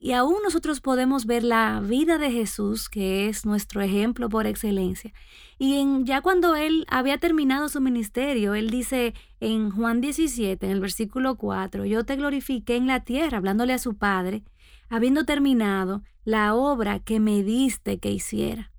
Y 0.00 0.12
aún 0.12 0.36
nosotros 0.44 0.80
podemos 0.80 1.26
ver 1.26 1.42
la 1.42 1.80
vida 1.80 2.18
de 2.18 2.30
Jesús, 2.30 2.88
que 2.88 3.28
es 3.28 3.44
nuestro 3.44 3.82
ejemplo 3.82 4.28
por 4.28 4.46
excelencia. 4.46 5.12
Y 5.58 5.84
ya 6.04 6.20
cuando 6.20 6.54
él 6.54 6.86
había 6.88 7.18
terminado 7.18 7.68
su 7.68 7.80
ministerio, 7.80 8.54
él 8.54 8.70
dice 8.70 9.14
en 9.40 9.70
Juan 9.70 10.00
17, 10.00 10.64
en 10.64 10.72
el 10.72 10.80
versículo 10.80 11.36
4, 11.36 11.84
yo 11.84 12.04
te 12.04 12.14
glorifiqué 12.14 12.76
en 12.76 12.86
la 12.86 13.00
tierra, 13.00 13.38
hablándole 13.38 13.72
a 13.72 13.78
su 13.78 13.96
padre, 13.96 14.44
habiendo 14.88 15.24
terminado 15.24 16.02
la 16.24 16.54
obra 16.54 17.00
que 17.00 17.18
me 17.18 17.42
diste 17.42 17.98
que 17.98 18.12
hiciera. 18.12 18.70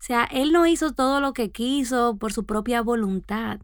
O 0.00 0.02
sea, 0.06 0.24
él 0.24 0.52
no 0.52 0.66
hizo 0.66 0.92
todo 0.92 1.20
lo 1.20 1.34
que 1.34 1.52
quiso 1.52 2.16
por 2.16 2.32
su 2.32 2.46
propia 2.46 2.80
voluntad. 2.80 3.60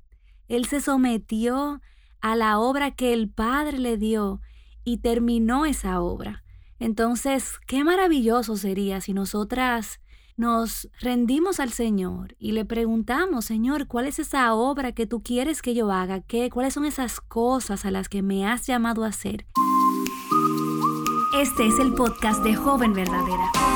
Él 0.47 0.67
se 0.67 0.83
sometió 0.83 1.81
a 2.21 2.37
la 2.37 2.59
obra 2.59 2.91
que 2.91 3.15
el 3.15 3.31
Padre 3.31 3.79
le 3.79 3.97
dio 3.97 4.43
y 4.85 4.99
terminó 4.99 5.65
esa 5.65 6.01
obra. 6.01 6.43
Entonces, 6.83 7.61
qué 7.69 7.85
maravilloso 7.85 8.57
sería 8.57 9.01
si 9.01 9.15
nosotras 9.15 10.01
nos 10.37 10.89
rendimos 10.99 11.61
al 11.61 11.71
Señor 11.71 12.35
y 12.41 12.51
le 12.51 12.65
preguntamos, 12.65 13.45
Señor, 13.45 13.87
¿cuál 13.87 14.07
es 14.07 14.19
esa 14.19 14.53
obra 14.53 14.91
que 14.91 15.07
tú 15.07 15.23
quieres 15.23 15.63
que 15.63 15.75
yo 15.75 15.93
haga? 15.93 16.23
¿Qué, 16.23 16.51
¿Cuáles 16.51 16.75
son 16.75 16.85
esas 16.85 17.21
cosas 17.21 17.85
a 17.85 17.93
las 17.93 18.09
que 18.09 18.23
me 18.23 18.45
has 18.49 18.67
llamado 18.67 19.05
a 19.05 19.09
hacer? 19.09 19.47
Este 21.41 21.69
es 21.69 21.79
el 21.79 21.95
podcast 21.95 22.43
de 22.43 22.57
Joven 22.57 22.95
Verdadera. 22.95 23.72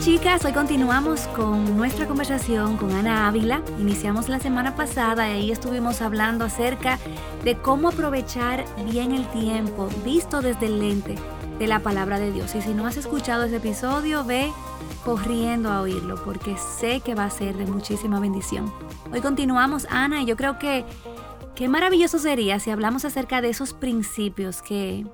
Chicas, 0.00 0.44
hoy 0.44 0.52
continuamos 0.52 1.26
con 1.28 1.76
nuestra 1.76 2.06
conversación 2.06 2.76
con 2.76 2.92
Ana 2.92 3.26
Ávila. 3.26 3.62
Iniciamos 3.80 4.28
la 4.28 4.38
semana 4.38 4.76
pasada 4.76 5.28
y 5.28 5.32
ahí 5.32 5.50
estuvimos 5.50 6.00
hablando 6.02 6.44
acerca 6.44 7.00
de 7.42 7.56
cómo 7.56 7.88
aprovechar 7.88 8.64
bien 8.90 9.10
el 9.10 9.26
tiempo 9.30 9.88
visto 10.04 10.40
desde 10.40 10.66
el 10.66 10.78
lente 10.78 11.16
de 11.58 11.66
la 11.66 11.80
palabra 11.80 12.20
de 12.20 12.30
Dios. 12.30 12.54
Y 12.54 12.62
si 12.62 12.74
no 12.74 12.86
has 12.86 12.96
escuchado 12.96 13.44
ese 13.44 13.56
episodio, 13.56 14.24
ve 14.24 14.52
corriendo 15.04 15.72
a 15.72 15.82
oírlo 15.82 16.22
porque 16.24 16.56
sé 16.56 17.00
que 17.00 17.16
va 17.16 17.24
a 17.24 17.30
ser 17.30 17.56
de 17.56 17.66
muchísima 17.66 18.20
bendición. 18.20 18.72
Hoy 19.12 19.20
continuamos, 19.20 19.88
Ana, 19.90 20.22
y 20.22 20.26
yo 20.26 20.36
creo 20.36 20.60
que 20.60 20.84
qué 21.56 21.68
maravilloso 21.68 22.20
sería 22.20 22.60
si 22.60 22.70
hablamos 22.70 23.04
acerca 23.04 23.40
de 23.40 23.48
esos 23.48 23.74
principios 23.74 24.62
que 24.62 25.04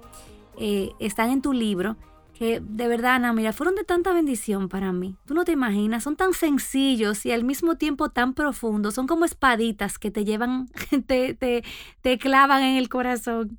eh, 0.58 0.92
están 0.98 1.30
en 1.30 1.40
tu 1.40 1.54
libro 1.54 1.96
que 2.38 2.60
de 2.60 2.88
verdad, 2.88 3.14
Ana, 3.14 3.32
mira, 3.32 3.52
fueron 3.52 3.76
de 3.76 3.84
tanta 3.84 4.12
bendición 4.12 4.68
para 4.68 4.92
mí. 4.92 5.16
Tú 5.26 5.34
no 5.34 5.44
te 5.44 5.52
imaginas, 5.52 6.02
son 6.02 6.16
tan 6.16 6.32
sencillos 6.34 7.24
y 7.26 7.32
al 7.32 7.44
mismo 7.44 7.76
tiempo 7.76 8.10
tan 8.10 8.34
profundos, 8.34 8.94
son 8.94 9.06
como 9.06 9.24
espaditas 9.24 9.98
que 9.98 10.10
te 10.10 10.24
llevan, 10.24 10.68
te, 11.06 11.34
te, 11.34 11.62
te 12.02 12.18
clavan 12.18 12.62
en 12.62 12.76
el 12.76 12.88
corazón. 12.88 13.58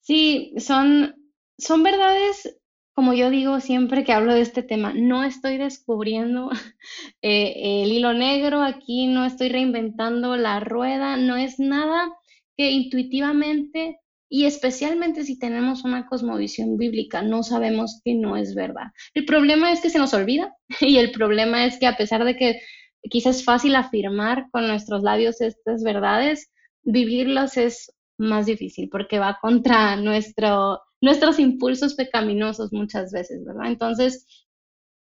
Sí, 0.00 0.54
son, 0.58 1.14
son 1.58 1.82
verdades, 1.82 2.58
como 2.94 3.14
yo 3.14 3.30
digo 3.30 3.60
siempre 3.60 4.04
que 4.04 4.12
hablo 4.12 4.34
de 4.34 4.40
este 4.40 4.62
tema, 4.62 4.92
no 4.94 5.22
estoy 5.22 5.58
descubriendo 5.58 6.50
eh, 7.22 7.82
el 7.84 7.92
hilo 7.92 8.12
negro 8.14 8.62
aquí, 8.62 9.06
no 9.06 9.24
estoy 9.24 9.48
reinventando 9.48 10.36
la 10.36 10.60
rueda, 10.60 11.16
no 11.16 11.36
es 11.36 11.58
nada 11.58 12.10
que 12.56 12.70
intuitivamente 12.70 14.01
y 14.34 14.46
especialmente 14.46 15.24
si 15.24 15.38
tenemos 15.38 15.84
una 15.84 16.06
cosmovisión 16.06 16.78
bíblica, 16.78 17.20
no 17.20 17.42
sabemos 17.42 18.00
que 18.02 18.14
no 18.14 18.38
es 18.38 18.54
verdad. 18.54 18.86
El 19.12 19.26
problema 19.26 19.70
es 19.72 19.82
que 19.82 19.90
se 19.90 19.98
nos 19.98 20.14
olvida 20.14 20.56
y 20.80 20.96
el 20.96 21.12
problema 21.12 21.66
es 21.66 21.78
que 21.78 21.86
a 21.86 21.98
pesar 21.98 22.24
de 22.24 22.34
que 22.34 22.62
quizás 23.10 23.36
es 23.36 23.44
fácil 23.44 23.74
afirmar 23.74 24.46
con 24.50 24.66
nuestros 24.66 25.02
labios 25.02 25.42
estas 25.42 25.82
verdades, 25.82 26.50
vivirlas 26.82 27.58
es 27.58 27.92
más 28.16 28.46
difícil 28.46 28.88
porque 28.88 29.18
va 29.18 29.38
contra 29.38 29.96
nuestro, 29.96 30.80
nuestros 31.02 31.38
impulsos 31.38 31.92
pecaminosos 31.94 32.72
muchas 32.72 33.12
veces, 33.12 33.44
¿verdad? 33.44 33.66
Entonces, 33.66 34.46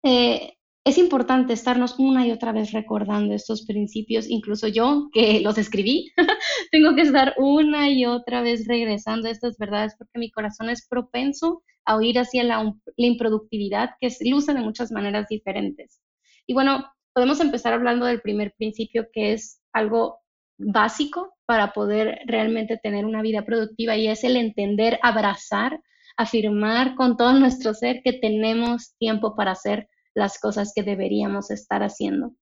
eh, 0.02 0.54
es 0.84 0.98
importante 0.98 1.52
estarnos 1.52 1.98
una 1.98 2.26
y 2.26 2.32
otra 2.32 2.52
vez 2.52 2.72
recordando 2.72 3.34
estos 3.34 3.64
principios, 3.66 4.28
incluso 4.28 4.66
yo 4.66 5.08
que 5.12 5.40
los 5.40 5.56
escribí, 5.56 6.12
tengo 6.72 6.94
que 6.96 7.02
estar 7.02 7.34
una 7.38 7.88
y 7.88 8.04
otra 8.04 8.42
vez 8.42 8.66
regresando 8.66 9.28
a 9.28 9.30
estas 9.30 9.56
verdades 9.58 9.94
porque 9.96 10.18
mi 10.18 10.30
corazón 10.30 10.70
es 10.70 10.86
propenso 10.88 11.62
a 11.84 11.96
oír 11.96 12.18
hacia 12.18 12.42
la, 12.42 12.74
improductividad 12.96 13.90
que 14.00 14.08
luce 14.20 14.54
de 14.54 14.60
muchas 14.60 14.90
maneras 14.90 15.28
diferentes. 15.28 16.00
Y 16.46 16.54
bueno, 16.54 16.84
podemos 17.12 17.40
empezar 17.40 17.72
hablando 17.72 18.06
del 18.06 18.20
primer 18.20 18.52
principio 18.56 19.06
que 19.12 19.32
es 19.32 19.60
algo 19.72 20.18
básico 20.58 21.34
para 21.46 21.72
poder 21.72 22.20
realmente 22.26 22.76
tener 22.76 23.04
una 23.04 23.22
vida 23.22 23.44
productiva 23.44 23.96
y 23.96 24.08
es 24.08 24.24
el 24.24 24.36
entender, 24.36 24.98
abrazar, 25.02 25.80
afirmar 26.16 26.96
con 26.96 27.16
todo 27.16 27.32
nuestro 27.34 27.72
ser 27.72 28.00
que 28.02 28.12
tenemos 28.12 28.96
tiempo 28.98 29.36
para 29.36 29.52
hacer 29.52 29.88
las 30.14 30.38
cosas 30.38 30.72
que 30.74 30.82
deberíamos 30.82 31.50
estar 31.50 31.82
haciendo. 31.82 32.34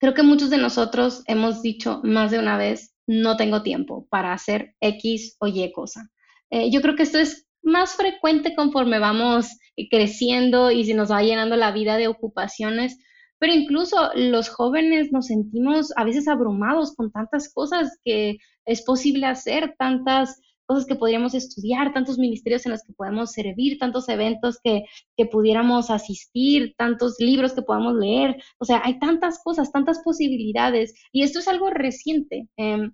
creo 0.00 0.14
que 0.14 0.22
muchos 0.22 0.50
de 0.50 0.58
nosotros 0.58 1.22
hemos 1.26 1.62
dicho 1.62 2.00
más 2.04 2.30
de 2.30 2.38
una 2.38 2.56
vez, 2.56 2.94
no 3.06 3.36
tengo 3.36 3.62
tiempo 3.62 4.06
para 4.10 4.32
hacer 4.32 4.74
X 4.80 5.36
o 5.40 5.46
Y 5.46 5.72
cosa. 5.72 6.08
Eh, 6.50 6.70
yo 6.70 6.80
creo 6.82 6.96
que 6.96 7.02
esto 7.04 7.18
es 7.18 7.46
más 7.62 7.94
frecuente 7.94 8.54
conforme 8.54 8.98
vamos 8.98 9.48
creciendo 9.90 10.70
y 10.70 10.84
se 10.84 10.94
nos 10.94 11.10
va 11.10 11.22
llenando 11.22 11.56
la 11.56 11.72
vida 11.72 11.96
de 11.96 12.08
ocupaciones, 12.08 12.98
pero 13.38 13.54
incluso 13.54 14.10
los 14.14 14.48
jóvenes 14.48 15.12
nos 15.12 15.26
sentimos 15.26 15.92
a 15.96 16.04
veces 16.04 16.28
abrumados 16.28 16.94
con 16.94 17.10
tantas 17.10 17.52
cosas 17.52 17.98
que 18.04 18.38
es 18.66 18.82
posible 18.82 19.26
hacer, 19.26 19.74
tantas 19.78 20.40
cosas 20.72 20.86
que 20.86 20.96
podríamos 20.96 21.34
estudiar, 21.34 21.92
tantos 21.92 22.18
ministerios 22.18 22.64
en 22.64 22.72
los 22.72 22.82
que 22.82 22.94
podemos 22.94 23.32
servir, 23.32 23.78
tantos 23.78 24.08
eventos 24.08 24.58
que, 24.62 24.84
que 25.16 25.26
pudiéramos 25.26 25.90
asistir, 25.90 26.74
tantos 26.78 27.16
libros 27.18 27.52
que 27.52 27.62
podamos 27.62 27.94
leer. 27.94 28.42
O 28.58 28.64
sea, 28.64 28.80
hay 28.84 28.98
tantas 28.98 29.40
cosas, 29.42 29.70
tantas 29.70 30.00
posibilidades. 30.02 30.94
Y 31.12 31.22
esto 31.22 31.40
es 31.40 31.48
algo 31.48 31.70
reciente. 31.70 32.48
Em, 32.56 32.92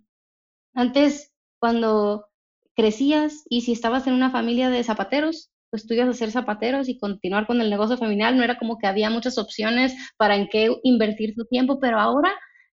antes, 0.75 1.33
cuando 1.61 2.27
crecías 2.75 3.45
y 3.49 3.63
si 3.63 3.73
estabas 3.73 4.07
en 4.07 4.15
una 4.15 4.31
familia 4.31 4.71
de 4.71 4.85
zapateros, 4.85 5.51
pues 5.71 5.87
tú 5.87 5.95
ibas 5.95 6.09
a 6.09 6.15
ser 6.15 6.31
zapateros 6.31 6.89
y 6.89 6.99
continuar 6.99 7.47
con 7.47 7.61
el 7.61 7.71
negocio 7.71 7.97
familiar. 7.97 8.35
No 8.35 8.43
era 8.43 8.59
como 8.59 8.79
que 8.79 8.87
había 8.87 9.11
muchas 9.11 9.39
opciones 9.39 9.95
para 10.17 10.37
en 10.37 10.49
qué 10.49 10.69
invertir 10.83 11.35
tu 11.35 11.45
tiempo, 11.45 11.79
pero 11.81 11.99
ahora 12.01 12.33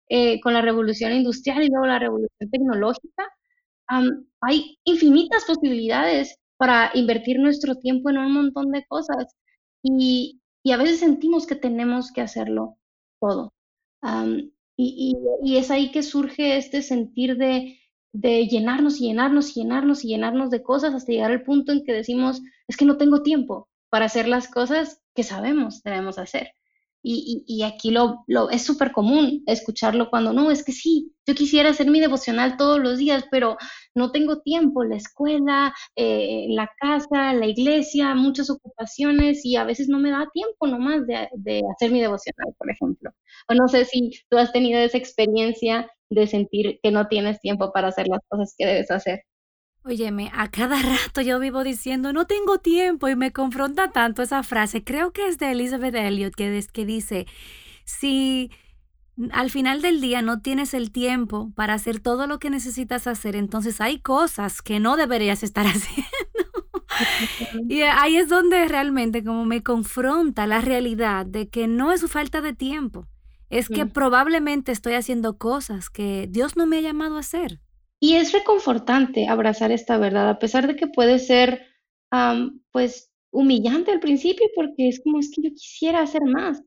eh, 0.08 0.40
con 0.40 0.52
la 0.52 0.60
revolución 0.62 1.12
industrial 1.12 1.62
y 1.62 1.68
luego 1.68 1.86
la 1.86 1.98
revolución 1.98 2.50
tecnológica, 2.50 3.26
hay 4.40 4.78
infinitas 4.84 5.44
posibilidades 5.44 6.36
para 6.56 6.90
invertir 6.94 7.38
nuestro 7.38 7.76
tiempo 7.76 8.10
en 8.10 8.18
un 8.18 8.32
montón 8.32 8.70
de 8.70 8.84
cosas 8.86 9.34
y, 9.82 10.40
a 10.72 10.76
veces 10.78 11.00
sentimos 11.00 11.46
que 11.46 11.56
tenemos 11.56 12.10
que 12.10 12.22
hacerlo 12.22 12.78
todo. 13.20 13.52
y, 14.76 15.16
es 15.56 15.70
ahí 15.70 15.90
que 15.92 16.02
surge 16.02 16.56
este 16.56 16.82
sentir 16.82 17.36
de, 17.36 17.78
de 18.12 18.46
llenarnos 18.46 19.00
y 19.00 19.08
llenarnos 19.08 19.50
y 19.56 19.60
llenarnos 19.60 20.04
y 20.04 20.08
llenarnos 20.08 20.50
de 20.50 20.62
cosas 20.62 20.94
hasta 20.94 21.12
llegar 21.12 21.32
al 21.32 21.42
punto 21.42 21.72
en 21.72 21.84
que 21.84 21.92
decimos, 21.92 22.40
es 22.68 22.76
que 22.76 22.84
no 22.84 22.96
tengo 22.96 23.22
tiempo 23.22 23.68
para 23.90 24.06
hacer 24.06 24.28
las 24.28 24.48
cosas 24.48 25.02
que 25.14 25.22
sabemos 25.22 25.82
debemos 25.82 26.18
hacer. 26.18 26.54
Y, 27.06 27.62
aquí 27.62 27.90
lo, 27.90 28.24
lo 28.26 28.48
es 28.50 28.62
súper 28.64 28.90
común 28.92 29.42
escucharlo 29.46 30.08
cuando 30.08 30.32
no, 30.32 30.50
es 30.50 30.64
que 30.64 30.72
sí, 30.72 31.12
yo 31.26 31.34
quisiera 31.34 31.70
hacer 31.70 31.90
mi 31.90 32.00
devocional 32.00 32.56
todos 32.56 32.80
los 32.80 32.98
días, 32.98 33.26
pero 33.30 33.58
no 33.94 34.10
tengo 34.10 34.40
tiempo, 34.40 34.84
la 34.84 34.96
escuela, 34.96 35.74
eh, 35.96 36.46
la 36.48 36.70
casa, 36.80 37.34
la 37.34 37.46
iglesia, 37.46 38.14
muchas 38.14 38.48
ocupaciones 38.48 39.44
y 39.44 39.56
a 39.56 39.64
veces 39.64 39.88
no 39.88 39.98
me 39.98 40.10
da 40.10 40.28
tiempo 40.32 40.66
nomás 40.66 41.06
de, 41.06 41.28
de 41.34 41.62
hacer 41.74 41.90
mi 41.92 42.00
devocional, 42.00 42.54
por 42.58 42.70
ejemplo. 42.70 43.10
O 43.48 43.54
no 43.54 43.68
sé 43.68 43.84
si 43.84 44.10
tú 44.30 44.38
has 44.38 44.52
tenido 44.52 44.80
esa 44.80 44.96
experiencia 44.98 45.90
de 46.08 46.26
sentir 46.26 46.80
que 46.82 46.90
no 46.90 47.06
tienes 47.08 47.40
tiempo 47.40 47.72
para 47.72 47.88
hacer 47.88 48.08
las 48.08 48.20
cosas 48.28 48.54
que 48.56 48.66
debes 48.66 48.90
hacer. 48.90 49.24
Óyeme, 49.86 50.30
a 50.34 50.50
cada 50.50 50.80
rato 50.82 51.20
yo 51.20 51.38
vivo 51.38 51.62
diciendo 51.62 52.12
no 52.12 52.26
tengo 52.26 52.58
tiempo 52.58 53.08
y 53.08 53.16
me 53.16 53.32
confronta 53.32 53.90
tanto 53.90 54.22
esa 54.22 54.42
frase. 54.42 54.82
Creo 54.82 55.12
que 55.12 55.28
es 55.28 55.38
de 55.38 55.52
Elizabeth 55.52 55.94
Elliot 55.94 56.34
que, 56.34 56.64
que 56.72 56.86
dice, 56.86 57.26
si 57.84 58.50
al 59.30 59.50
final 59.50 59.82
del 59.82 60.00
día 60.00 60.22
no 60.22 60.40
tienes 60.40 60.74
el 60.74 60.90
tiempo 60.90 61.52
para 61.54 61.74
hacer 61.74 62.00
todo 62.00 62.26
lo 62.26 62.38
que 62.38 62.50
necesitas 62.50 63.06
hacer, 63.06 63.36
entonces 63.36 63.80
hay 63.80 64.00
cosas 64.00 64.62
que 64.62 64.80
no 64.80 64.96
deberías 64.96 65.42
estar 65.42 65.66
haciendo. 65.68 66.08
y 67.68 67.82
ahí 67.82 68.16
es 68.16 68.28
donde 68.28 68.66
realmente 68.68 69.22
como 69.22 69.44
me 69.44 69.62
confronta 69.62 70.46
la 70.46 70.62
realidad 70.62 71.26
de 71.26 71.48
que 71.48 71.66
no 71.68 71.92
es 71.92 72.00
su 72.00 72.08
falta 72.08 72.40
de 72.40 72.54
tiempo, 72.54 73.06
es 73.50 73.68
que 73.68 73.86
probablemente 73.86 74.72
estoy 74.72 74.94
haciendo 74.94 75.36
cosas 75.36 75.90
que 75.90 76.26
Dios 76.30 76.56
no 76.56 76.66
me 76.66 76.78
ha 76.78 76.80
llamado 76.80 77.16
a 77.16 77.20
hacer. 77.20 77.60
Y 78.04 78.16
es 78.16 78.32
reconfortante 78.32 79.28
abrazar 79.28 79.72
esta 79.72 79.96
verdad, 79.96 80.28
a 80.28 80.38
pesar 80.38 80.66
de 80.66 80.76
que 80.76 80.88
puede 80.88 81.18
ser, 81.18 81.62
pues, 82.70 83.10
humillante 83.30 83.92
al 83.92 84.00
principio, 84.00 84.46
porque 84.54 84.88
es 84.88 85.00
como, 85.02 85.18
es 85.20 85.30
que 85.34 85.40
yo 85.40 85.48
quisiera 85.54 86.02
hacer 86.02 86.20
más, 86.20 86.62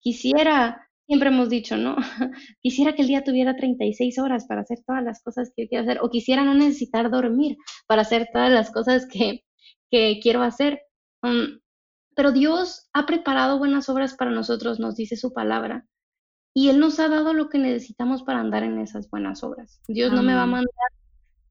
quisiera 0.00 0.86
siempre 1.06 1.30
hemos 1.30 1.48
dicho, 1.48 1.78
¿no? 1.78 1.96
quisiera 2.60 2.94
que 2.94 3.00
el 3.00 3.08
día 3.08 3.24
tuviera 3.24 3.56
36 3.56 4.18
horas 4.18 4.44
para 4.46 4.60
hacer 4.60 4.80
todas 4.86 5.02
las 5.02 5.22
cosas 5.22 5.50
que 5.56 5.62
yo 5.62 5.68
quiero 5.70 5.84
hacer, 5.84 5.98
o 6.02 6.10
quisiera 6.10 6.44
no 6.44 6.52
necesitar 6.52 7.10
dormir 7.10 7.56
para 7.86 8.02
hacer 8.02 8.28
todas 8.30 8.52
las 8.52 8.70
cosas 8.70 9.06
que, 9.10 9.44
que 9.90 10.20
quiero 10.22 10.42
hacer. 10.42 10.82
Um, 11.22 11.58
pero 12.14 12.32
Dios 12.32 12.90
ha 12.92 13.06
preparado 13.06 13.58
buenas 13.58 13.88
obras 13.88 14.12
para 14.12 14.30
nosotros, 14.30 14.78
nos 14.78 14.94
dice 14.96 15.16
su 15.16 15.32
palabra. 15.32 15.86
Y 16.54 16.68
Él 16.68 16.78
nos 16.78 16.98
ha 17.00 17.08
dado 17.08 17.32
lo 17.32 17.48
que 17.48 17.58
necesitamos 17.58 18.22
para 18.22 18.40
andar 18.40 18.62
en 18.62 18.78
esas 18.78 19.08
buenas 19.08 19.42
obras. 19.42 19.80
Dios 19.88 20.12
no 20.12 20.22
me 20.22 20.34
va 20.34 20.42
a 20.42 20.46
mandar 20.46 20.68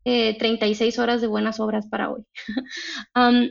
eh, 0.05 0.37
36 0.37 0.99
horas 0.99 1.21
de 1.21 1.27
buenas 1.27 1.59
obras 1.59 1.87
para 1.87 2.11
hoy. 2.11 2.23
um, 3.15 3.47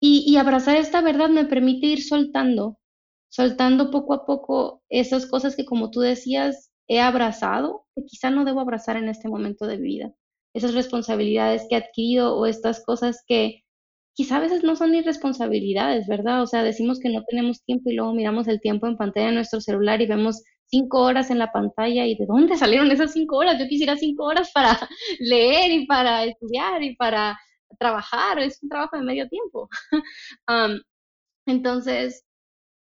y, 0.00 0.24
y 0.26 0.36
abrazar 0.36 0.76
esta 0.76 1.02
verdad 1.02 1.28
me 1.28 1.44
permite 1.44 1.86
ir 1.86 2.02
soltando, 2.02 2.78
soltando 3.28 3.90
poco 3.90 4.14
a 4.14 4.24
poco 4.24 4.82
esas 4.88 5.26
cosas 5.26 5.54
que 5.54 5.66
como 5.66 5.90
tú 5.90 6.00
decías, 6.00 6.70
he 6.88 7.00
abrazado, 7.00 7.86
que 7.94 8.04
quizá 8.04 8.30
no 8.30 8.44
debo 8.44 8.60
abrazar 8.60 8.96
en 8.96 9.08
este 9.08 9.28
momento 9.28 9.66
de 9.66 9.76
mi 9.76 9.88
vida. 9.88 10.12
Esas 10.54 10.74
responsabilidades 10.74 11.66
que 11.68 11.76
he 11.76 11.78
adquirido 11.78 12.36
o 12.36 12.46
estas 12.46 12.82
cosas 12.84 13.22
que, 13.26 13.62
quizá 14.14 14.36
a 14.36 14.40
veces 14.40 14.62
no 14.62 14.76
son 14.76 14.94
irresponsabilidades, 14.94 16.06
¿verdad? 16.06 16.42
O 16.42 16.46
sea, 16.46 16.62
decimos 16.62 17.00
que 17.00 17.08
no 17.08 17.24
tenemos 17.24 17.62
tiempo 17.64 17.90
y 17.90 17.94
luego 17.94 18.12
miramos 18.12 18.48
el 18.48 18.60
tiempo 18.60 18.86
en 18.86 18.98
pantalla 18.98 19.28
de 19.28 19.34
nuestro 19.34 19.60
celular 19.60 20.02
y 20.02 20.06
vemos 20.06 20.42
cinco 20.70 21.00
horas 21.00 21.30
en 21.30 21.38
la 21.38 21.52
pantalla 21.52 22.06
y 22.06 22.14
de 22.14 22.26
dónde 22.26 22.56
salieron 22.56 22.90
esas 22.90 23.12
cinco 23.12 23.36
horas. 23.36 23.58
Yo 23.58 23.66
quisiera 23.68 23.96
cinco 23.96 24.24
horas 24.24 24.50
para 24.52 24.78
leer 25.18 25.70
y 25.72 25.86
para 25.86 26.24
estudiar 26.24 26.82
y 26.82 26.96
para 26.96 27.38
trabajar. 27.78 28.38
Es 28.38 28.62
un 28.62 28.68
trabajo 28.68 28.96
de 28.96 29.02
medio 29.02 29.28
tiempo. 29.28 29.68
entonces, 31.46 32.24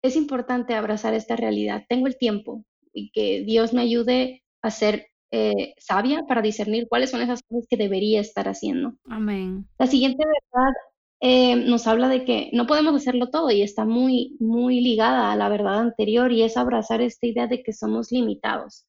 es 0.03 0.17
importante 0.17 0.75
abrazar 0.75 1.15
esta 1.15 1.37
realidad. 1.37 1.85
Tengo 1.89 2.07
el 2.07 2.19
tiempo 2.19 2.65
y 2.93 3.11
que 3.11 3.43
Dios 3.45 3.73
me 3.73 3.83
ayude 3.83 4.45
a 4.63 4.71
ser 4.71 5.07
eh, 5.31 5.75
sabia 5.77 6.23
para 6.27 6.41
discernir 6.41 6.89
cuáles 6.89 7.11
son 7.11 7.21
esas 7.21 7.43
cosas 7.43 7.67
que 7.69 7.77
debería 7.77 8.21
estar 8.21 8.49
haciendo. 8.49 8.95
Amén. 9.05 9.69
La 9.79 9.87
siguiente 9.87 10.25
verdad 10.25 10.73
eh, 11.21 11.57
nos 11.57 11.87
habla 11.89 12.09
de 12.09 12.25
que 12.25 12.51
no 12.53 12.67
podemos 12.67 12.95
hacerlo 12.95 13.31
todo 13.31 13.51
y 13.51 13.63
está 13.63 13.85
muy, 13.85 14.37
muy 14.39 14.81
ligada 14.81 15.33
a 15.33 15.37
la 15.37 15.49
verdad 15.49 15.81
anterior 15.81 16.31
y 16.33 16.43
es 16.43 16.57
abrazar 16.57 17.01
esta 17.01 17.27
idea 17.27 17.47
de 17.49 17.63
que 17.63 17.73
somos 17.73 18.13
limitados. 18.13 18.87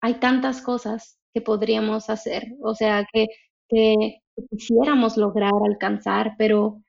hay 0.00 0.14
tantas 0.20 0.62
cosas 0.62 1.18
que 1.34 1.40
podríamos 1.42 2.10
hacer, 2.10 2.54
o 2.62 2.74
sea, 2.74 3.06
que, 3.12 3.26
quisiéramos 4.50 5.16
lograr 5.16 5.52
alcanzar, 5.66 6.34
pero, 6.38 6.82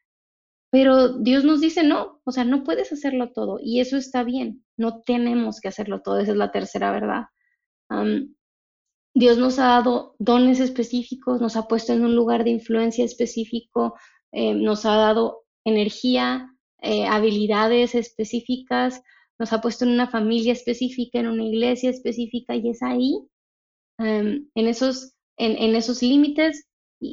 pero 0.71 1.19
Dios 1.19 1.43
nos 1.43 1.61
dice 1.61 1.83
no, 1.83 2.21
o 2.25 2.31
sea, 2.31 2.43
no 2.45 2.63
puedes 2.63 2.91
hacerlo 2.93 3.31
todo 3.31 3.59
y 3.61 3.79
eso 3.81 3.97
está 3.97 4.23
bien, 4.23 4.65
no 4.77 5.01
tenemos 5.01 5.61
que 5.61 5.69
hacerlo 5.69 6.01
todo, 6.01 6.19
esa 6.19 6.31
es 6.31 6.37
la 6.37 6.51
tercera 6.51 6.91
verdad. 6.91 7.25
Dios 9.17 9.39
nos 9.39 9.57
ha 9.57 9.65
dado 9.65 10.15
dones 10.19 10.59
específicos, 10.59 11.41
nos 11.41 11.55
ha 11.55 11.67
puesto 11.67 11.91
en 11.91 12.05
un 12.05 12.15
lugar 12.15 12.43
de 12.43 12.51
influencia 12.51 13.03
específico, 13.03 13.95
eh, 14.31 14.53
nos 14.53 14.85
ha 14.85 14.95
dado 14.95 15.43
energía, 15.65 16.55
eh, 16.83 17.07
habilidades 17.07 17.95
específicas, 17.95 19.01
nos 19.39 19.53
ha 19.53 19.59
puesto 19.59 19.85
en 19.85 19.91
una 19.91 20.07
familia 20.07 20.53
específica, 20.53 21.17
en 21.17 21.29
una 21.29 21.45
iglesia 21.45 21.89
específica, 21.89 22.55
y 22.55 22.69
es 22.69 22.83
ahí, 22.83 23.27
em, 23.97 24.49
en 24.53 24.67
esos, 24.67 25.15
en, 25.37 25.75
esos 25.75 26.03
límites, 26.03 26.67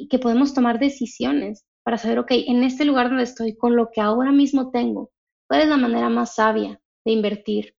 que 0.07 0.19
podemos 0.19 0.53
tomar 0.53 0.77
decisiones 0.77 1.65
para 1.83 1.97
saber, 1.97 2.19
ok, 2.19 2.31
en 2.31 2.63
este 2.63 2.85
lugar 2.85 3.09
donde 3.09 3.23
estoy, 3.23 3.57
con 3.57 3.75
lo 3.75 3.89
que 3.91 4.01
ahora 4.01 4.31
mismo 4.31 4.69
tengo, 4.69 5.09
¿cuál 5.49 5.61
es 5.61 5.69
la 5.69 5.77
manera 5.77 6.09
más 6.09 6.35
sabia 6.35 6.79
de 7.03 7.11
invertir 7.13 7.73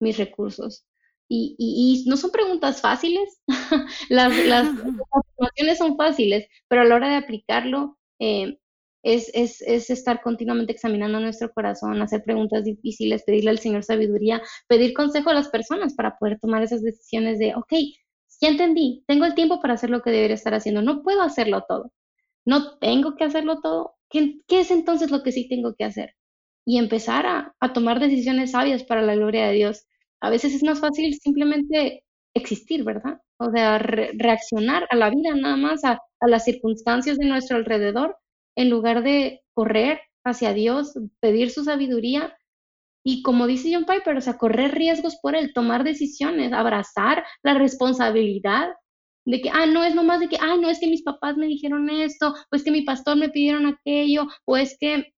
mis 0.00 0.18
recursos? 0.18 0.84
Y, 1.32 2.04
no 2.08 2.16
son 2.16 2.32
preguntas 2.32 2.80
fáciles, 2.80 3.40
las, 4.08 4.36
las, 4.46 4.66
afirmaciones 4.66 5.78
son 5.78 5.96
fáciles, 5.96 6.48
pero 6.66 6.82
a 6.82 6.84
la 6.84 6.96
hora 6.96 7.08
de 7.08 7.14
aplicarlo 7.14 7.98
eh, 8.18 8.58
es, 9.04 9.30
es, 9.32 9.62
es, 9.62 9.90
estar 9.90 10.22
continuamente 10.22 10.72
examinando 10.72 11.20
nuestro 11.20 11.52
corazón, 11.52 12.02
hacer 12.02 12.24
preguntas 12.24 12.64
difíciles, 12.64 13.22
pedirle 13.22 13.50
al 13.50 13.60
Señor 13.60 13.84
sabiduría, 13.84 14.42
pedir 14.66 14.92
consejo 14.92 15.30
a 15.30 15.34
las 15.34 15.48
personas 15.48 15.94
para 15.94 16.18
poder 16.18 16.40
tomar 16.40 16.64
esas 16.64 16.82
decisiones 16.82 17.38
de, 17.38 17.54
ok, 17.54 17.74
ya 18.40 18.48
entendí, 18.48 19.04
tengo 19.06 19.24
el 19.24 19.36
tiempo 19.36 19.60
para 19.60 19.74
hacer 19.74 19.90
lo 19.90 20.02
que 20.02 20.10
debería 20.10 20.34
estar 20.34 20.54
haciendo, 20.54 20.82
no 20.82 21.02
puedo 21.04 21.22
hacerlo 21.22 21.64
todo, 21.68 21.92
no 22.44 22.76
tengo 22.78 23.14
que 23.14 23.24
hacerlo 23.24 23.60
todo, 23.60 23.94
¿qué, 24.08 24.40
qué 24.48 24.60
es 24.60 24.72
entonces 24.72 25.12
lo 25.12 25.22
que 25.22 25.30
sí 25.30 25.48
tengo 25.48 25.76
que 25.76 25.84
hacer? 25.84 26.16
Y 26.66 26.78
empezar 26.78 27.26
a, 27.26 27.54
a 27.60 27.72
tomar 27.72 28.00
decisiones 28.00 28.50
sabias 28.50 28.82
para 28.82 29.02
la 29.02 29.14
gloria 29.14 29.46
de 29.46 29.54
Dios 29.54 29.86
a 30.20 30.30
veces 30.30 30.54
es 30.54 30.62
más 30.62 30.80
fácil 30.80 31.18
simplemente 31.20 32.04
existir, 32.34 32.84
¿verdad? 32.84 33.20
O 33.38 33.50
sea, 33.50 33.78
reaccionar 33.78 34.86
a 34.90 34.96
la 34.96 35.10
vida 35.10 35.34
nada 35.34 35.56
más, 35.56 35.84
a, 35.84 36.00
las 36.20 36.44
circunstancias 36.44 37.18
de 37.18 37.26
nuestro 37.26 37.56
alrededor, 37.56 38.16
en 38.56 38.68
lugar 38.68 39.02
de 39.02 39.40
correr 39.54 40.00
hacia 40.24 40.52
Dios, 40.52 40.92
pedir 41.20 41.50
su 41.50 41.64
sabiduría 41.64 42.36
y 43.02 43.22
como 43.22 43.46
dice 43.46 43.70
John 43.72 43.86
Piper, 43.86 44.16
o 44.16 44.20
sea, 44.20 44.36
correr 44.36 44.72
riesgos 44.74 45.16
por 45.22 45.34
él, 45.34 45.52
tomar 45.54 45.84
decisiones, 45.84 46.52
abrazar 46.52 47.24
la 47.42 47.54
responsabilidad 47.54 48.68
de 49.24 49.40
que, 49.40 49.50
ah, 49.50 49.66
no 49.66 49.84
es 49.84 49.94
nomás 49.94 50.20
de 50.20 50.28
que, 50.28 50.36
ah, 50.40 50.56
no 50.60 50.68
es 50.68 50.78
que 50.78 50.86
mis 50.86 51.02
papás 51.02 51.36
me 51.36 51.46
dijeron 51.46 51.88
esto, 51.88 52.34
o 52.50 52.56
es 52.56 52.62
que 52.62 52.70
mi 52.70 52.82
pastor 52.82 53.16
me 53.16 53.30
pidieron 53.30 53.66
aquello, 53.66 54.26
o 54.44 54.56
es 54.56 54.76
que 54.78 55.14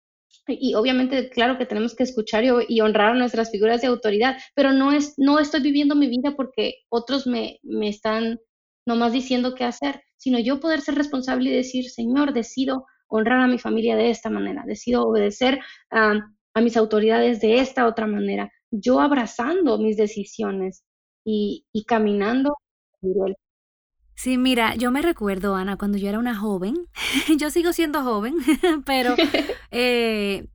y 0.46 0.74
obviamente, 0.74 1.30
claro 1.30 1.56
que 1.58 1.66
tenemos 1.66 1.94
que 1.94 2.02
escuchar 2.02 2.44
y, 2.44 2.80
honrar 2.80 3.12
a 3.12 3.18
nuestras 3.18 3.50
figuras 3.50 3.80
de 3.80 3.86
autoridad, 3.86 4.36
pero 4.54 4.72
no, 4.72 4.92
es, 4.92 5.14
no 5.16 5.38
estoy 5.38 5.62
viviendo 5.62 5.94
mi 5.94 6.08
vida 6.08 6.34
porque 6.36 6.76
otros 6.88 7.26
me, 7.26 7.58
me 7.62 7.88
están 7.88 8.40
nomás 8.86 9.12
diciendo 9.12 9.54
qué 9.54 9.64
hacer, 9.64 10.02
sino 10.16 10.38
yo 10.38 10.60
poder 10.60 10.80
ser 10.80 10.96
responsable 10.96 11.50
y 11.50 11.54
decir, 11.54 11.88
Señor, 11.88 12.32
decido 12.32 12.86
honrar 13.08 13.40
a 13.40 13.46
mi 13.46 13.58
familia 13.58 13.96
de 13.96 14.10
esta 14.10 14.30
manera, 14.30 14.64
decido 14.66 15.04
obedecer 15.06 15.60
a, 15.90 16.14
mis 16.60 16.76
autoridades 16.76 17.40
de 17.40 17.60
esta 17.60 17.86
otra 17.86 18.06
manera, 18.06 18.50
yo 18.70 19.00
abrazando 19.00 19.78
mis 19.78 19.96
decisiones 19.96 20.84
y, 21.24 21.64
y 21.72 21.84
caminando 21.84 22.56
Sí, 24.22 24.38
mira, 24.38 24.76
yo 24.76 24.92
me 24.92 25.02
recuerdo, 25.02 25.56
Ana, 25.56 25.76
cuando 25.76 25.98
yo 25.98 26.08
era 26.08 26.20
una 26.20 26.36
joven, 26.36 26.86
yo 27.40 27.50
sigo 27.50 27.72
siendo 27.72 28.04
joven, 28.04 28.36
pero 28.86 29.16
eh, 29.72 30.46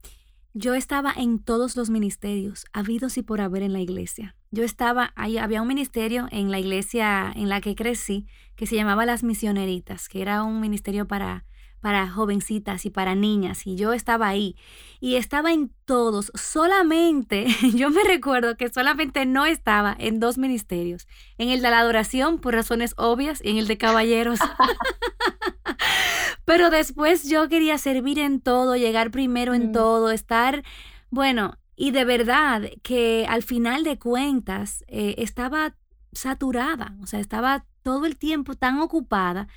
yo 0.54 0.74
estaba 0.74 1.12
en 1.12 1.40
todos 1.40 1.76
los 1.76 1.90
ministerios, 1.90 2.66
habidos 2.72 3.18
y 3.18 3.24
por 3.24 3.42
haber 3.42 3.64
en 3.64 3.74
la 3.74 3.82
iglesia. 3.82 4.38
Yo 4.52 4.64
estaba, 4.64 5.12
ahí 5.18 5.38
había 5.38 5.62
un 5.62 5.68
ministerio 5.68 6.30
en 6.32 6.50
la 6.50 6.60
iglesia 6.60 7.30
en 7.36 7.50
la 7.50 7.60
que 7.60 7.76
crecí 7.76 8.26
que 8.56 8.68
se 8.68 8.78
llamaba 8.78 9.06
Las 9.06 9.24
Misioneritas, 9.24 10.08
que 10.08 10.22
era 10.22 10.44
un 10.44 10.62
ministerio 10.62 11.06
para 11.06 11.44
para 11.82 12.10
jovencitas 12.10 12.86
y 12.86 12.90
para 12.90 13.16
niñas 13.16 13.68
y 13.68 13.76
yo 13.76 13.94
estaba 13.94 14.28
ahí 14.28 14.56
y 15.00 15.16
estaba 15.16 15.54
en 15.54 15.72
todos, 15.86 16.32
solamente, 16.36 17.48
yo 17.76 17.90
me 17.90 18.04
recuerdo 18.04 18.58
que 18.58 18.70
solamente 18.70 19.26
no 19.26 19.46
estaba 19.46 19.96
en 20.00 20.20
dos 20.20 20.38
ministerios, 20.38 21.08
en 21.38 21.50
el 21.50 21.62
de 21.62 21.70
la 21.70 21.80
adoración 21.80 22.40
por 22.40 22.56
razones 22.56 22.94
obvias 22.98 23.40
y 23.44 23.52
en 23.52 23.58
el 23.58 23.68
de 23.68 23.78
caballeros. 23.78 24.40
Pero 26.46 26.70
después 26.70 27.30
yo 27.30 27.50
quería 27.50 27.78
servir 27.78 28.20
en 28.20 28.42
todo, 28.42 28.76
llegar 28.76 29.12
primero 29.12 29.54
en 29.54 29.70
mm. 29.70 29.72
todo, 29.74 30.12
estar, 30.12 30.64
bueno, 31.10 31.58
y 31.76 31.92
de 31.92 32.06
verdad 32.06 32.64
que 32.82 33.26
al 33.30 33.44
final 33.44 33.84
de 33.84 34.00
cuentas 34.00 34.84
eh, 34.88 35.16
estaba 35.20 35.76
saturada, 36.12 36.96
o 37.02 37.06
sea, 37.06 37.20
estaba 37.20 37.66
todo 37.84 38.06
el 38.06 38.18
tiempo 38.18 38.56
tan 38.56 38.80
ocupada 38.80 39.48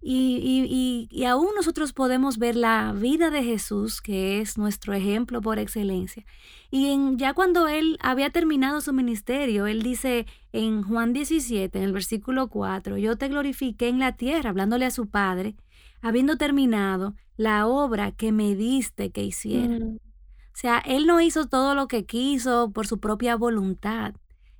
y, 0.00 1.08
y, 1.10 1.24
aún 1.24 1.48
nosotros 1.56 1.92
podemos 1.92 2.38
ver 2.38 2.54
la 2.54 2.92
vida 2.92 3.30
de 3.30 3.42
Jesús, 3.42 4.00
que 4.00 4.40
es 4.40 4.56
nuestro 4.56 4.94
ejemplo 4.94 5.40
por 5.40 5.58
excelencia. 5.58 6.24
Y 6.70 6.90
en, 6.90 7.18
ya 7.18 7.34
cuando 7.34 7.66
él 7.66 7.98
había 8.00 8.30
terminado 8.30 8.80
su 8.80 8.92
ministerio, 8.92 9.66
él 9.66 9.82
dice 9.82 10.26
en 10.52 10.82
Juan 10.82 11.12
17, 11.12 11.78
en 11.78 11.84
el 11.84 11.92
versículo 11.92 12.48
4, 12.48 12.96
yo 12.96 13.16
te 13.16 13.28
glorifiqué 13.28 13.88
en 13.88 13.98
la 13.98 14.12
tierra, 14.12 14.50
hablándole 14.50 14.86
a 14.86 14.92
su 14.92 15.08
Padre, 15.08 15.56
habiendo 16.00 16.36
terminado 16.36 17.14
la 17.36 17.66
obra 17.66 18.12
que 18.12 18.30
me 18.30 18.54
diste 18.54 19.10
que 19.10 19.24
hiciera. 19.24 19.78
Mm. 19.80 19.96
O 19.96 20.60
sea, 20.60 20.78
él 20.78 21.06
no 21.06 21.20
hizo 21.20 21.46
todo 21.46 21.74
lo 21.74 21.88
que 21.88 22.04
quiso 22.04 22.70
por 22.72 22.86
su 22.86 23.00
propia 23.00 23.36
voluntad. 23.36 24.14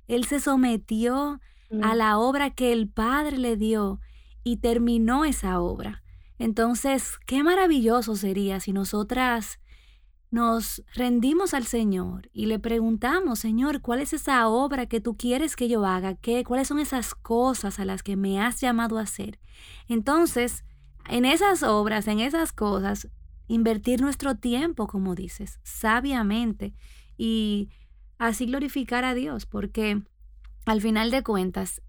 Él 0.07 0.25
se 0.25 0.39
sometió 0.41 1.39
a 1.81 1.93
mm. 1.93 1.97
la 1.97 2.17
obra 2.17 2.49
que 2.49 2.73
el 2.73 2.89
Padre 2.89 3.37
le 3.37 3.55
dio 3.55 3.99
y 4.43 4.57
terminó 4.57 5.25
esa 5.25 5.59
obra. 5.59 6.03
Entonces, 6.37 7.17
qué 7.25 7.43
maravilloso 7.43 8.15
sería 8.15 8.59
si 8.59 8.71
nosotras 8.71 9.59
nos 10.31 10.83
rendimos 10.93 11.53
al 11.53 11.65
Señor 11.65 12.29
y 12.33 12.45
le 12.45 12.59
preguntamos, 12.59 13.39
Señor, 13.39 13.81
¿cuál 13.81 13.99
es 13.99 14.13
esa 14.13 14.47
obra 14.47 14.85
que 14.85 15.01
tú 15.01 15.17
quieres 15.17 15.55
que 15.55 15.67
yo 15.67 15.85
haga? 15.85 16.15
¿Qué, 16.15 16.43
¿Cuáles 16.43 16.67
son 16.67 16.79
esas 16.79 17.15
cosas 17.15 17.79
a 17.79 17.85
las 17.85 18.03
que 18.03 18.15
me 18.15 18.39
has 18.39 18.61
llamado 18.61 18.99
a 18.99 19.03
hacer? 19.03 19.39
Entonces, 19.87 20.63
en 21.09 21.25
esas 21.25 21.63
obras, 21.63 22.07
en 22.07 22.19
esas 22.19 22.53
cosas, 22.53 23.09
invertir 23.47 24.01
nuestro 24.01 24.35
tiempo, 24.35 24.87
como 24.87 25.15
dices, 25.15 25.59
sabiamente 25.63 26.75
y 27.17 27.69
así 28.19 28.45
glorificar 28.45 29.03
a 29.03 29.15
Dios, 29.15 29.47
porque 29.47 30.03
al 30.65 30.81
final 30.81 31.09
de 31.09 31.23
cuentas, 31.23 31.81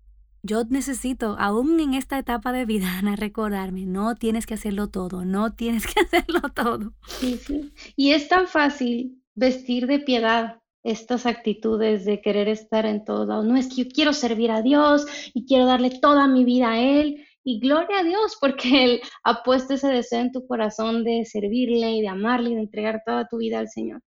yo 0.43 0.65
necesito, 0.65 1.37
aún 1.39 1.81
en 1.81 1.95
esta 1.95 2.19
etapa 2.19 2.53
de 2.53 2.65
vida, 2.65 2.87
Ana, 2.99 3.17
recordarme, 3.17 3.87
no 3.87 4.15
tienes 4.15 4.47
que 4.47 4.55
hacerlo 4.55 4.89
todo, 4.89 5.25
no 5.25 5.55
tienes 5.55 5.87
que 5.87 6.01
hacerlo 6.07 6.41
todo. 6.55 6.93
Sí, 7.07 7.37
sí. 7.37 7.73
Y 7.97 8.13
es 8.13 8.29
tan 8.29 8.47
fácil 8.47 9.23
vestir 9.35 9.87
de 9.87 10.01
piedad 10.01 10.61
estas 10.83 11.27
actitudes 11.27 12.05
de 12.05 12.21
querer 12.21 12.49
estar 12.49 12.87
en 12.87 13.05
lados. 13.07 13.45
No 13.45 13.57
es 13.57 13.69
que 13.69 13.85
yo 13.85 13.91
quiero 13.93 14.13
servir 14.13 14.51
a 14.51 14.63
Dios 14.63 15.07
y 15.35 15.47
quiero 15.47 15.67
darle 15.67 15.91
toda 15.91 16.27
mi 16.27 16.45
vida 16.45 16.73
a 16.73 16.81
Él. 16.81 17.27
Y 17.43 17.59
gloria 17.59 18.01
a 18.01 18.03
Dios 18.05 18.37
porque 18.41 18.85
Él 18.85 19.01
ha 19.25 19.43
puesto 19.43 19.75
ese 19.75 19.89
deseo 19.89 20.21
en 20.21 20.33
tu 20.33 20.47
corazón 20.47 21.05
de 21.05 21.25
servirle 21.25 21.91
y 21.93 22.03
de 22.03 22.09
amarle 22.09 22.51
y 22.51 22.55
de 22.55 22.61
entregar 22.61 23.03
toda 23.05 23.27
tu 23.29 23.39
vida 23.39 23.59
al 23.59 23.69
Señor. 23.69 24.03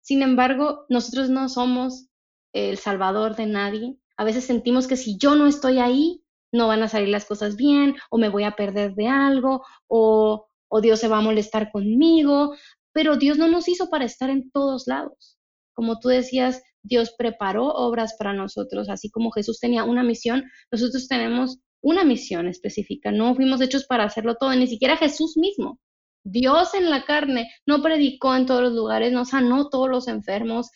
Sin 0.00 0.22
embargo, 0.22 0.86
nosotros 0.88 1.28
no 1.28 1.48
somos 1.48 2.08
el 2.54 2.78
salvador 2.78 3.36
de 3.36 3.46
nadie. 3.46 3.96
A 4.18 4.24
veces 4.24 4.44
sentimos 4.44 4.86
que 4.86 4.96
si 4.96 5.16
yo 5.16 5.34
no 5.34 5.46
estoy 5.46 5.78
ahí, 5.78 6.22
no 6.52 6.68
van 6.68 6.82
a 6.82 6.88
salir 6.88 7.08
las 7.08 7.24
cosas 7.24 7.56
bien 7.56 7.96
o 8.10 8.18
me 8.18 8.28
voy 8.28 8.44
a 8.44 8.56
perder 8.56 8.94
de 8.94 9.06
algo 9.08 9.64
o, 9.86 10.48
o 10.68 10.80
Dios 10.82 11.00
se 11.00 11.08
va 11.08 11.18
a 11.18 11.22
molestar 11.22 11.70
conmigo. 11.72 12.54
Pero 12.92 13.16
Dios 13.16 13.38
no 13.38 13.48
nos 13.48 13.68
hizo 13.68 13.88
para 13.88 14.04
estar 14.04 14.28
en 14.28 14.50
todos 14.50 14.86
lados 14.86 15.38
como 15.78 16.00
tú 16.00 16.08
decías, 16.08 16.60
Dios 16.82 17.14
preparó 17.16 17.66
obras 17.66 18.16
para 18.18 18.32
nosotros, 18.32 18.88
así 18.88 19.12
como 19.12 19.30
Jesús 19.30 19.60
tenía 19.60 19.84
una 19.84 20.02
misión, 20.02 20.42
nosotros 20.72 21.06
tenemos 21.06 21.60
una 21.80 22.02
misión 22.02 22.48
específica, 22.48 23.12
no 23.12 23.36
fuimos 23.36 23.60
hechos 23.60 23.86
para 23.86 24.02
hacerlo 24.02 24.34
todo, 24.34 24.52
ni 24.56 24.66
siquiera 24.66 24.96
Jesús 24.96 25.36
mismo. 25.36 25.78
Dios 26.24 26.74
en 26.74 26.90
la 26.90 27.04
carne 27.04 27.48
no 27.64 27.80
predicó 27.80 28.34
en 28.34 28.46
todos 28.46 28.60
los 28.60 28.72
lugares, 28.72 29.12
no 29.12 29.24
sanó 29.24 29.68
todos 29.68 29.88
los 29.88 30.08
enfermos, 30.08 30.68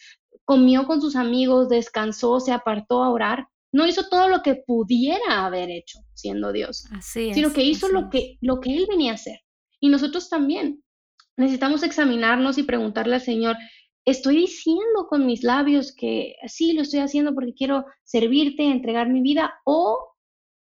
comió 0.44 0.86
con 0.86 1.00
sus 1.00 1.16
amigos, 1.16 1.68
descansó, 1.68 2.40
se 2.40 2.52
apartó 2.52 3.02
a 3.02 3.10
orar, 3.10 3.48
no 3.72 3.86
hizo 3.86 4.08
todo 4.08 4.28
lo 4.28 4.42
que 4.42 4.56
pudiera 4.66 5.46
haber 5.46 5.70
hecho 5.70 6.00
siendo 6.14 6.52
Dios, 6.52 6.84
sino 7.00 7.52
que 7.52 7.62
hizo 7.62 7.88
lo 7.88 8.10
que, 8.10 8.36
lo 8.40 8.60
que 8.60 8.76
él 8.76 8.86
venía 8.88 9.12
a 9.12 9.14
hacer. 9.14 9.40
Y 9.80 9.88
nosotros 9.88 10.28
también. 10.28 10.82
Necesitamos 11.36 11.82
examinarnos 11.82 12.58
y 12.58 12.62
preguntarle 12.62 13.14
al 13.14 13.22
Señor, 13.22 13.56
estoy 14.04 14.36
diciendo 14.36 15.06
con 15.08 15.24
mis 15.26 15.42
labios 15.42 15.94
que 15.96 16.36
sí, 16.46 16.74
lo 16.74 16.82
estoy 16.82 17.00
haciendo 17.00 17.34
porque 17.34 17.54
quiero 17.54 17.86
servirte, 18.04 18.64
entregar 18.64 19.08
mi 19.08 19.22
vida, 19.22 19.54
o 19.64 20.12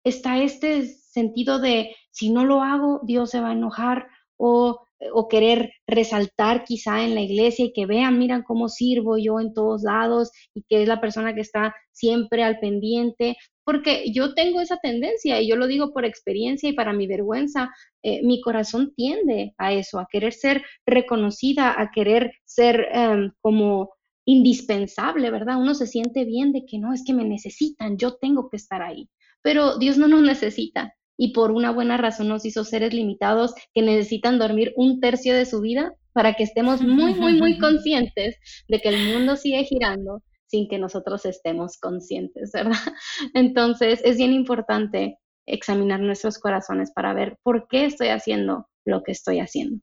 está 0.03 0.41
este 0.41 0.85
sentido 0.85 1.59
de 1.59 1.95
si 2.11 2.29
no 2.29 2.45
lo 2.45 2.61
hago, 2.61 3.01
Dios 3.03 3.31
se 3.31 3.41
va 3.41 3.49
a 3.49 3.53
enojar, 3.53 4.07
o, 4.37 4.85
o 5.13 5.27
querer 5.27 5.71
resaltar 5.87 6.63
quizá 6.63 7.03
en 7.03 7.15
la 7.15 7.21
iglesia 7.21 7.65
y 7.65 7.73
que 7.73 7.85
vean, 7.85 8.19
miran 8.19 8.43
cómo 8.43 8.67
sirvo 8.67 9.17
yo 9.17 9.39
en 9.39 9.53
todos 9.53 9.83
lados 9.83 10.31
y 10.53 10.63
que 10.63 10.81
es 10.81 10.87
la 10.87 10.99
persona 10.99 11.33
que 11.33 11.41
está 11.41 11.73
siempre 11.91 12.43
al 12.43 12.59
pendiente, 12.59 13.37
porque 13.63 14.11
yo 14.13 14.33
tengo 14.33 14.61
esa 14.61 14.77
tendencia 14.77 15.41
y 15.41 15.47
yo 15.47 15.55
lo 15.55 15.67
digo 15.67 15.93
por 15.93 16.05
experiencia 16.05 16.69
y 16.69 16.73
para 16.73 16.93
mi 16.93 17.07
vergüenza, 17.07 17.69
eh, 18.03 18.21
mi 18.23 18.41
corazón 18.41 18.93
tiende 18.95 19.53
a 19.57 19.73
eso, 19.73 19.99
a 19.99 20.07
querer 20.11 20.33
ser 20.33 20.63
reconocida, 20.85 21.79
a 21.79 21.91
querer 21.91 22.33
ser 22.45 22.87
em, 22.91 23.31
como 23.41 23.91
indispensable, 24.25 25.31
¿verdad? 25.31 25.59
Uno 25.59 25.73
se 25.75 25.87
siente 25.87 26.25
bien 26.25 26.51
de 26.51 26.65
que 26.65 26.77
no, 26.77 26.93
es 26.93 27.03
que 27.05 27.13
me 27.13 27.25
necesitan, 27.25 27.97
yo 27.97 28.15
tengo 28.17 28.49
que 28.49 28.57
estar 28.57 28.81
ahí, 28.81 29.09
pero 29.41 29.77
Dios 29.77 29.97
no 29.97 30.07
nos 30.07 30.21
necesita 30.21 30.93
y 31.21 31.33
por 31.33 31.51
una 31.51 31.71
buena 31.71 31.97
razón 31.97 32.29
nos 32.29 32.45
hizo 32.45 32.63
seres 32.63 32.93
limitados 32.93 33.53
que 33.73 33.81
necesitan 33.81 34.39
dormir 34.39 34.71
un 34.77 35.01
tercio 35.01 35.35
de 35.35 35.45
su 35.45 35.59
vida 35.59 35.91
para 36.13 36.33
que 36.33 36.43
estemos 36.43 36.81
muy, 36.81 37.13
muy, 37.13 37.33
muy 37.33 37.57
conscientes 37.59 38.37
de 38.69 38.79
que 38.79 38.87
el 38.87 39.13
mundo 39.13 39.35
sigue 39.35 39.65
girando 39.65 40.23
sin 40.47 40.69
que 40.69 40.79
nosotros 40.79 41.25
estemos 41.25 41.77
conscientes, 41.77 42.51
¿verdad? 42.53 42.71
Entonces 43.33 44.01
es 44.05 44.17
bien 44.17 44.31
importante 44.31 45.17
examinar 45.45 45.99
nuestros 45.99 46.39
corazones 46.39 46.91
para 46.95 47.13
ver 47.13 47.37
por 47.43 47.67
qué 47.67 47.83
estoy 47.83 48.07
haciendo 48.07 48.69
lo 48.85 49.03
que 49.03 49.11
estoy 49.11 49.39
haciendo. 49.39 49.81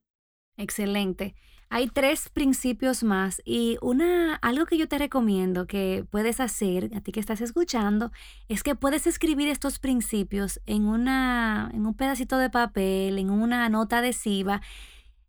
Excelente. 0.56 1.34
Hay 1.68 1.88
tres 1.88 2.28
principios 2.28 3.02
más 3.02 3.42
y 3.44 3.76
una 3.82 4.36
algo 4.36 4.66
que 4.66 4.78
yo 4.78 4.86
te 4.86 4.98
recomiendo 4.98 5.66
que 5.66 6.04
puedes 6.10 6.38
hacer 6.40 6.90
a 6.94 7.00
ti 7.00 7.10
que 7.10 7.20
estás 7.20 7.40
escuchando 7.40 8.12
es 8.48 8.62
que 8.62 8.76
puedes 8.76 9.06
escribir 9.06 9.48
estos 9.48 9.80
principios 9.80 10.60
en 10.66 10.86
una 10.86 11.70
en 11.74 11.84
un 11.84 11.94
pedacito 11.94 12.38
de 12.38 12.50
papel, 12.50 13.18
en 13.18 13.30
una 13.30 13.68
nota 13.68 13.98
adhesiva 13.98 14.62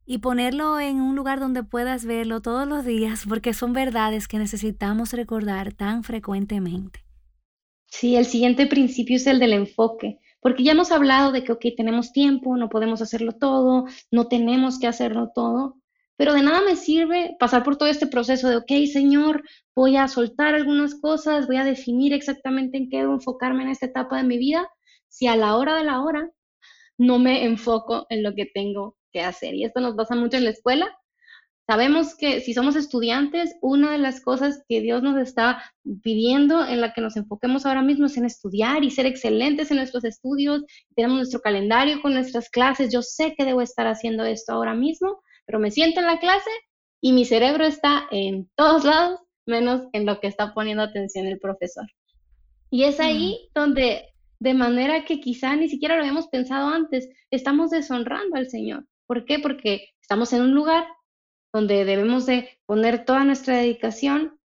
y 0.08 0.20
ponerlo 0.20 0.80
en 0.80 1.02
un 1.02 1.16
lugar 1.16 1.40
donde 1.40 1.64
puedas 1.64 2.06
verlo 2.06 2.42
todos 2.42 2.66
los 2.66 2.86
días, 2.86 3.26
porque 3.28 3.54
son 3.54 3.74
verdades 3.74 4.28
que 4.30 4.38
necesitamos 4.38 5.12
recordar 5.12 5.74
tan 5.74 6.04
frecuentemente. 6.04 7.04
Sí, 7.88 8.16
el 8.16 8.26
siguiente 8.26 8.68
principio 8.68 9.18
es 9.18 9.28
el 9.28 9.40
del 9.40 9.52
enfoque, 9.54 10.20
porque 10.40 10.64
ya 10.64 10.72
hemos 10.72 10.92
hablado 10.92 11.34
de 11.34 11.44
que, 11.44 11.52
ok, 11.52 11.66
tenemos 11.76 12.14
tiempo, 12.14 12.56
no 12.56 12.70
podemos 12.70 13.02
hacerlo 13.02 13.34
todo, 13.34 13.86
no 14.10 14.28
tenemos 14.28 14.80
que 14.80 14.88
hacerlo 14.88 15.32
todo, 15.36 15.78
pero 16.18 16.34
de 16.34 16.42
nada 16.42 16.62
me 16.62 16.76
sirve 16.76 17.36
pasar 17.40 17.64
por 17.64 17.78
todo 17.78 17.90
este 17.90 18.08
proceso 18.08 18.50
de, 18.50 18.58
ok, 18.58 18.72
Señor, 18.92 19.44
voy 19.76 19.98
a 19.98 20.08
soltar 20.08 20.56
algunas 20.56 20.96
cosas, 20.96 21.48
voy 21.48 21.58
a 21.58 21.64
definir 21.64 22.14
exactamente 22.14 22.78
en 22.78 22.90
qué 22.90 22.98
debo 22.98 23.14
enfocarme 23.14 23.64
en 23.64 23.70
esta 23.70 23.86
etapa 23.86 24.18
de 24.18 24.24
mi 24.24 24.38
vida, 24.38 24.68
si 25.08 25.28
a 25.28 25.36
la 25.36 25.56
hora 25.56 25.76
de 25.76 25.84
la 25.86 26.02
hora 26.02 26.30
no 26.98 27.20
me 27.20 27.46
enfoco 27.46 28.08
en 28.10 28.24
lo 28.24 28.34
que 28.34 28.48
tengo 28.48 28.98
hacer. 29.22 29.56
Y 29.56 29.66
esto 29.66 29.80
nos 29.80 29.96
pasa 29.96 30.16
mucho 30.16 30.38
en 30.38 30.46
la 30.46 30.52
escuela. 30.52 30.88
Sabemos 31.70 32.16
que 32.16 32.40
si 32.40 32.54
somos 32.54 32.78
estudiantes, 32.78 33.58
una 33.62 33.92
de 33.92 33.98
las 33.98 34.22
cosas 34.22 34.64
que 34.70 34.80
Dios 34.80 35.04
nos 35.04 35.18
está 35.18 35.62
pidiendo 36.02 36.66
en 36.66 36.80
la 36.80 36.94
que 36.94 37.02
nos 37.02 37.18
enfoquemos 37.18 37.66
ahora 37.66 37.82
mismo 37.82 38.06
es 38.06 38.16
en 38.16 38.24
estudiar 38.24 38.86
y 38.86 38.92
ser 38.92 39.06
excelentes 39.06 39.70
en 39.70 39.78
nuestros 39.78 40.06
estudios. 40.06 40.64
Tenemos 40.96 41.18
nuestro 41.18 41.42
calendario 41.42 42.02
con 42.02 42.14
nuestras 42.14 42.50
clases. 42.50 42.94
Yo 42.94 43.02
sé 43.02 43.36
que 43.38 43.44
debo 43.44 43.62
estar 43.62 43.86
haciendo 43.86 44.24
esto 44.24 44.54
ahora 44.54 44.74
mismo, 44.74 45.22
pero 45.48 45.60
me 45.60 45.72
siento 45.72 46.02
en 46.02 46.06
la 46.06 46.20
clase 46.20 46.52
y 47.02 47.14
mi 47.14 47.26
cerebro 47.26 47.66
está 47.66 48.08
en 48.12 48.50
todos 48.56 48.84
lados, 48.84 49.20
menos 49.48 49.88
en 49.94 50.06
lo 50.06 50.20
que 50.20 50.28
está 50.28 50.54
poniendo 50.54 50.84
atención 50.84 51.26
el 51.26 51.40
profesor. 51.40 51.86
Y 52.70 52.84
es 52.84 53.00
ahí 53.00 53.50
donde, 53.56 54.14
de 54.40 54.54
manera 54.54 55.06
que 55.06 55.22
quizá 55.22 55.56
ni 55.56 55.70
siquiera 55.70 55.96
lo 55.96 56.02
habíamos 56.02 56.28
pensado 56.28 56.68
antes, 56.68 57.10
estamos 57.32 57.72
deshonrando 57.72 58.36
al 58.36 58.50
Señor. 58.50 58.86
¿Por 59.08 59.26
qué? 59.26 59.40
Porque 59.40 59.90
estamos 60.02 60.34
en 60.34 60.42
un 60.42 60.54
lugar 60.54 60.86
donde 61.54 61.86
debemos 61.86 62.26
de 62.26 62.50
poner 62.66 63.06
toda 63.06 63.24
nuestra 63.24 63.58
dedicación 63.58 64.38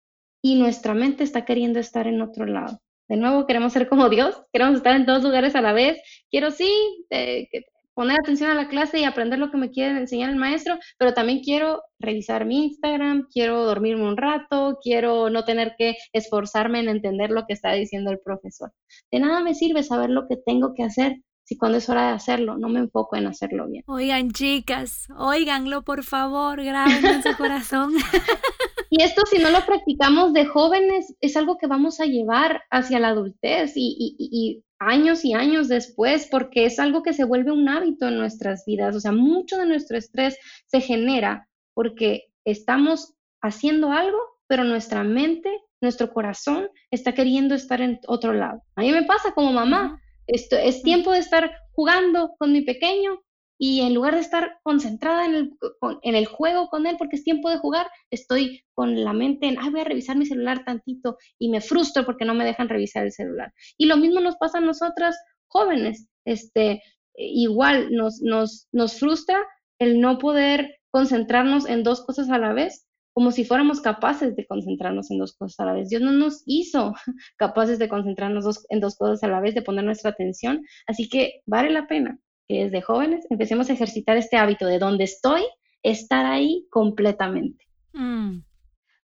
y 0.43 0.55
nuestra 0.55 0.93
mente 0.93 1.23
está 1.23 1.45
queriendo 1.45 1.79
estar 1.79 2.07
en 2.07 2.21
otro 2.21 2.45
lado. 2.45 2.79
De 3.07 3.17
nuevo, 3.17 3.47
queremos 3.47 3.73
ser 3.73 3.89
como 3.89 4.07
Dios, 4.07 4.41
queremos 4.53 4.75
estar 4.75 4.95
en 4.95 5.05
todos 5.05 5.23
lugares 5.23 5.55
a 5.55 5.61
la 5.61 5.73
vez. 5.73 5.99
Quiero 6.29 6.51
sí 6.51 6.71
eh, 7.09 7.49
poner 7.93 8.19
atención 8.19 8.49
a 8.49 8.55
la 8.55 8.67
clase 8.67 8.99
y 8.99 9.03
aprender 9.03 9.39
lo 9.39 9.51
que 9.51 9.57
me 9.57 9.71
quiere 9.71 9.97
enseñar 9.97 10.29
el 10.29 10.35
maestro, 10.35 10.77
pero 10.97 11.13
también 11.13 11.41
quiero 11.41 11.83
revisar 11.99 12.45
mi 12.45 12.65
Instagram, 12.65 13.27
quiero 13.31 13.63
dormirme 13.63 14.07
un 14.07 14.17
rato, 14.17 14.79
quiero 14.81 15.29
no 15.29 15.45
tener 15.45 15.75
que 15.77 15.95
esforzarme 16.13 16.79
en 16.79 16.89
entender 16.89 17.31
lo 17.31 17.45
que 17.45 17.53
está 17.53 17.73
diciendo 17.73 18.11
el 18.11 18.19
profesor. 18.19 18.71
De 19.11 19.19
nada 19.19 19.41
me 19.41 19.55
sirve 19.55 19.83
saber 19.83 20.09
lo 20.09 20.27
que 20.27 20.37
tengo 20.37 20.73
que 20.73 20.83
hacer 20.83 21.17
y 21.51 21.57
cuando 21.57 21.79
es 21.79 21.89
hora 21.89 22.07
de 22.07 22.13
hacerlo, 22.13 22.57
no 22.57 22.69
me 22.69 22.79
enfoco 22.79 23.17
en 23.17 23.27
hacerlo 23.27 23.67
bien. 23.67 23.83
Oigan, 23.85 24.31
chicas, 24.31 25.09
oiganlo 25.17 25.81
por 25.81 26.03
favor, 26.03 26.63
grábenlo 26.63 27.09
en 27.09 27.23
su 27.23 27.35
corazón. 27.35 27.91
Y 28.93 29.03
esto 29.03 29.21
si 29.25 29.41
no 29.41 29.49
lo 29.51 29.65
practicamos 29.65 30.33
de 30.33 30.45
jóvenes, 30.45 31.15
es 31.21 31.37
algo 31.37 31.57
que 31.57 31.65
vamos 31.65 32.01
a 32.01 32.05
llevar 32.05 32.63
hacia 32.69 32.99
la 32.99 33.07
adultez 33.07 33.71
y, 33.77 34.17
y, 34.19 34.65
años 34.81 35.23
y 35.23 35.33
años 35.33 35.67
después, 35.67 36.27
porque 36.29 36.65
es 36.65 36.79
algo 36.79 37.03
que 37.03 37.13
se 37.13 37.23
vuelve 37.23 37.51
un 37.51 37.69
hábito 37.69 38.07
en 38.07 38.17
nuestras 38.17 38.65
vidas. 38.65 38.95
O 38.95 38.99
sea, 38.99 39.11
mucho 39.11 39.57
de 39.57 39.67
nuestro 39.67 39.97
estrés 39.97 40.37
se 40.65 40.81
genera 40.81 41.47
porque 41.73 42.31
estamos 42.45 43.13
haciendo 43.41 43.91
algo, 43.91 44.17
pero 44.47 44.63
nuestra 44.63 45.03
mente, 45.03 45.49
nuestro 45.81 46.11
corazón 46.11 46.67
está 46.89 47.13
queriendo 47.13 47.53
estar 47.53 47.79
en 47.79 47.99
otro 48.07 48.33
lado. 48.33 48.63
A 48.75 48.81
mí 48.81 48.91
me 48.91 49.03
pasa 49.03 49.33
como 49.33 49.53
mamá. 49.53 50.01
Esto, 50.25 50.57
es 50.57 50.81
tiempo 50.81 51.11
de 51.11 51.19
estar 51.19 51.51
jugando 51.73 52.33
con 52.39 52.51
mi 52.51 52.61
pequeño 52.61 53.21
y 53.63 53.81
en 53.81 53.93
lugar 53.93 54.15
de 54.15 54.21
estar 54.21 54.57
concentrada 54.63 55.23
en 55.23 55.35
el, 55.35 55.57
en 56.01 56.15
el 56.15 56.25
juego 56.25 56.67
con 56.69 56.87
él 56.87 56.95
porque 56.97 57.17
es 57.17 57.23
tiempo 57.23 57.47
de 57.47 57.59
jugar, 57.59 57.85
estoy 58.09 58.63
con 58.73 59.03
la 59.03 59.13
mente 59.13 59.45
en, 59.45 59.59
ay, 59.59 59.69
voy 59.69 59.81
a 59.81 59.83
revisar 59.83 60.17
mi 60.17 60.25
celular 60.25 60.65
tantito 60.65 61.19
y 61.37 61.49
me 61.49 61.61
frustro 61.61 62.03
porque 62.03 62.25
no 62.25 62.33
me 62.33 62.43
dejan 62.43 62.69
revisar 62.69 63.05
el 63.05 63.11
celular. 63.11 63.53
Y 63.77 63.85
lo 63.85 63.97
mismo 63.97 64.19
nos 64.19 64.35
pasa 64.37 64.57
a 64.57 64.61
nosotras 64.61 65.15
jóvenes. 65.45 66.07
Este, 66.25 66.81
igual 67.13 67.91
nos, 67.91 68.19
nos, 68.23 68.67
nos 68.71 68.97
frustra 68.97 69.37
el 69.77 70.01
no 70.01 70.17
poder 70.17 70.79
concentrarnos 70.89 71.69
en 71.69 71.83
dos 71.83 72.03
cosas 72.03 72.31
a 72.31 72.39
la 72.39 72.53
vez 72.53 72.87
como 73.13 73.29
si 73.29 73.45
fuéramos 73.45 73.79
capaces 73.79 74.35
de 74.35 74.47
concentrarnos 74.47 75.11
en 75.11 75.19
dos 75.19 75.35
cosas 75.35 75.59
a 75.59 75.65
la 75.65 75.73
vez. 75.73 75.89
Dios 75.89 76.01
no 76.01 76.13
nos 76.13 76.41
hizo 76.47 76.95
capaces 77.37 77.77
de 77.77 77.89
concentrarnos 77.89 78.65
en 78.69 78.79
dos 78.79 78.95
cosas 78.95 79.21
a 79.21 79.27
la 79.27 79.39
vez, 79.39 79.53
de 79.53 79.61
poner 79.61 79.83
nuestra 79.83 80.09
atención. 80.09 80.63
Así 80.87 81.07
que 81.07 81.41
vale 81.45 81.69
la 81.69 81.85
pena 81.85 82.17
que 82.51 82.65
desde 82.65 82.81
jóvenes 82.81 83.25
empecemos 83.29 83.69
a 83.69 83.73
ejercitar 83.73 84.17
este 84.17 84.35
hábito 84.35 84.65
de 84.65 84.77
donde 84.77 85.05
estoy, 85.05 85.43
estar 85.83 86.25
ahí 86.25 86.67
completamente. 86.69 87.65
Mm. 87.93 88.39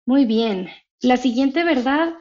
Muy 0.05 0.25
bien. 0.25 0.69
La 1.01 1.17
siguiente 1.17 1.63
verdad 1.63 2.15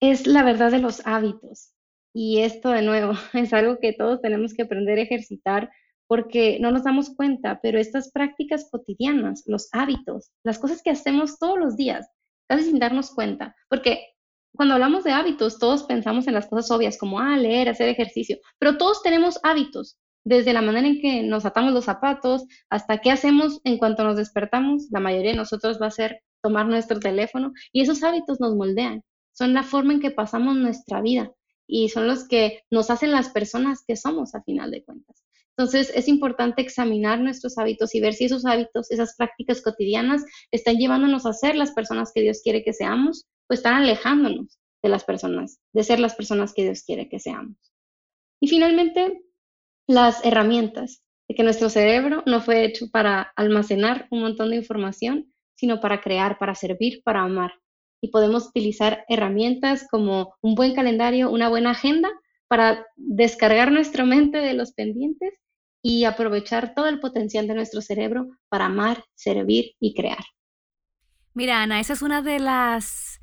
es 0.00 0.26
la 0.26 0.42
verdad 0.42 0.70
de 0.70 0.80
los 0.80 1.06
hábitos. 1.06 1.72
Y 2.12 2.40
esto 2.40 2.70
de 2.70 2.82
nuevo 2.82 3.12
es 3.32 3.52
algo 3.54 3.78
que 3.80 3.94
todos 3.94 4.20
tenemos 4.20 4.52
que 4.52 4.62
aprender 4.62 4.98
a 4.98 5.02
ejercitar 5.02 5.70
porque 6.06 6.58
no 6.60 6.70
nos 6.70 6.84
damos 6.84 7.14
cuenta, 7.14 7.60
pero 7.62 7.78
estas 7.78 8.10
prácticas 8.10 8.68
cotidianas, 8.70 9.44
los 9.46 9.68
hábitos, 9.72 10.30
las 10.42 10.58
cosas 10.58 10.82
que 10.82 10.90
hacemos 10.90 11.38
todos 11.38 11.58
los 11.58 11.76
días, 11.76 12.08
casi 12.46 12.64
sin 12.64 12.78
darnos 12.78 13.10
cuenta, 13.14 13.54
porque 13.68 14.06
cuando 14.54 14.74
hablamos 14.74 15.04
de 15.04 15.12
hábitos, 15.12 15.58
todos 15.58 15.82
pensamos 15.82 16.26
en 16.26 16.32
las 16.32 16.46
cosas 16.46 16.70
obvias 16.70 16.96
como, 16.96 17.20
ah, 17.20 17.36
leer, 17.36 17.68
hacer 17.68 17.90
ejercicio, 17.90 18.38
pero 18.58 18.78
todos 18.78 19.02
tenemos 19.02 19.38
hábitos, 19.42 19.98
desde 20.24 20.52
la 20.52 20.62
manera 20.62 20.86
en 20.86 21.00
que 21.00 21.22
nos 21.22 21.44
atamos 21.44 21.72
los 21.72 21.84
zapatos 21.84 22.44
hasta 22.68 22.98
qué 22.98 23.10
hacemos 23.10 23.60
en 23.64 23.78
cuanto 23.78 24.04
nos 24.04 24.16
despertamos, 24.16 24.88
la 24.90 25.00
mayoría 25.00 25.30
de 25.32 25.36
nosotros 25.36 25.78
va 25.80 25.86
a 25.86 25.90
ser 25.90 26.20
tomar 26.42 26.66
nuestro 26.66 27.00
teléfono 27.00 27.52
y 27.72 27.82
esos 27.82 28.02
hábitos 28.02 28.40
nos 28.40 28.54
moldean, 28.54 29.02
son 29.32 29.54
la 29.54 29.62
forma 29.62 29.92
en 29.92 30.00
que 30.00 30.10
pasamos 30.10 30.56
nuestra 30.56 31.00
vida 31.00 31.32
y 31.66 31.88
son 31.88 32.06
los 32.06 32.26
que 32.26 32.62
nos 32.70 32.90
hacen 32.90 33.12
las 33.12 33.30
personas 33.30 33.84
que 33.86 33.96
somos 33.96 34.34
a 34.34 34.42
final 34.42 34.70
de 34.70 34.84
cuentas. 34.84 35.24
Entonces 35.56 35.90
es 35.94 36.06
importante 36.06 36.62
examinar 36.62 37.20
nuestros 37.20 37.58
hábitos 37.58 37.94
y 37.94 38.00
ver 38.00 38.14
si 38.14 38.26
esos 38.26 38.46
hábitos, 38.46 38.90
esas 38.90 39.16
prácticas 39.16 39.60
cotidianas 39.60 40.24
están 40.52 40.76
llevándonos 40.76 41.26
a 41.26 41.32
ser 41.32 41.56
las 41.56 41.72
personas 41.72 42.12
que 42.14 42.22
Dios 42.22 42.40
quiere 42.44 42.62
que 42.62 42.72
seamos 42.72 43.26
o 43.48 43.54
están 43.54 43.74
alejándonos 43.74 44.58
de 44.82 44.88
las 44.88 45.04
personas, 45.04 45.58
de 45.72 45.82
ser 45.82 45.98
las 45.98 46.14
personas 46.14 46.54
que 46.54 46.62
Dios 46.62 46.84
quiere 46.84 47.08
que 47.08 47.18
seamos. 47.18 47.56
Y 48.40 48.46
finalmente, 48.46 49.20
las 49.88 50.24
herramientas, 50.24 51.02
de 51.28 51.34
que 51.34 51.42
nuestro 51.42 51.68
cerebro 51.70 52.22
no 52.26 52.40
fue 52.40 52.64
hecho 52.64 52.88
para 52.90 53.32
almacenar 53.34 54.06
un 54.10 54.20
montón 54.20 54.50
de 54.50 54.56
información, 54.56 55.32
sino 55.56 55.80
para 55.80 56.00
crear, 56.00 56.38
para 56.38 56.54
servir, 56.54 57.02
para 57.02 57.22
amar. 57.22 57.52
Y 58.00 58.08
podemos 58.08 58.46
utilizar 58.46 59.04
herramientas 59.08 59.88
como 59.90 60.34
un 60.40 60.54
buen 60.54 60.74
calendario, 60.74 61.30
una 61.30 61.48
buena 61.48 61.70
agenda 61.70 62.10
para 62.46 62.86
descargar 62.96 63.72
nuestra 63.72 64.04
mente 64.04 64.38
de 64.38 64.54
los 64.54 64.72
pendientes 64.72 65.34
y 65.82 66.04
aprovechar 66.04 66.74
todo 66.74 66.86
el 66.86 67.00
potencial 67.00 67.46
de 67.46 67.54
nuestro 67.54 67.80
cerebro 67.80 68.28
para 68.48 68.66
amar, 68.66 69.04
servir 69.14 69.72
y 69.80 69.94
crear. 69.94 70.24
Mira, 71.34 71.62
Ana, 71.62 71.80
esa 71.80 71.94
es 71.94 72.02
una 72.02 72.22
de 72.22 72.38
las 72.38 73.20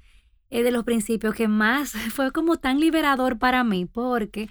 eh, 0.50 0.64
de 0.64 0.72
los 0.72 0.84
principios 0.84 1.36
que 1.36 1.48
más 1.48 1.92
fue 2.14 2.32
como 2.32 2.58
tan 2.58 2.80
liberador 2.80 3.38
para 3.38 3.64
mí, 3.64 3.86
porque 3.86 4.50